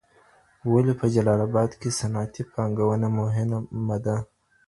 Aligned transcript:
ولي 0.71 0.93
په 0.99 1.05
جلال 1.13 1.39
اباد 1.47 1.71
کي 1.81 1.89
صنعتي 1.99 2.43
پانګونه 2.51 3.07
مهمه 3.19 3.97
ده؟ 4.05 4.15